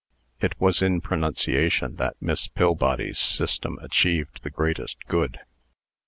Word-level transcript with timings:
It 0.39 0.59
was 0.59 0.81
in 0.81 0.99
pronunciation 1.01 1.97
that 1.97 2.15
Miss 2.19 2.47
Pillbody's 2.47 3.19
system 3.19 3.77
achieved 3.83 4.41
the 4.41 4.49
greatest 4.49 4.97
good. 5.07 5.41